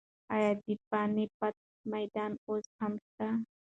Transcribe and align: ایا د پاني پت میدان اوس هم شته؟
ایا 0.35 0.51
د 0.65 0.67
پاني 0.89 1.25
پت 1.37 1.55
میدان 1.93 2.31
اوس 2.47 2.65
هم 2.79 2.93
شته؟ 3.05 3.27